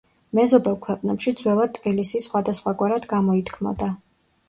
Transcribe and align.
მეზობელ 0.37 0.77
ქვეყნებში 0.85 1.35
ძველად 1.43 1.77
ტფილისი 1.77 2.25
სხვადასხვაგვარად 2.29 3.09
გამოითქმოდა. 3.17 3.97